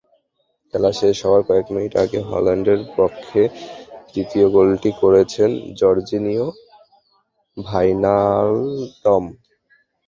খেলা 0.73 0.91
শেষ 0.99 1.17
হওয়ার 1.25 1.41
কয়েক 1.49 1.67
মিনিট 1.73 1.93
আগে 2.03 2.19
হল্যান্ডের 2.29 2.81
পক্ষে 2.97 3.41
তৃতীয় 4.11 4.45
গোলটি 4.55 4.91
করেছেন 5.01 5.49
জর্জিনিয়ো 5.79 6.47
ভাইনালডম। 7.57 9.23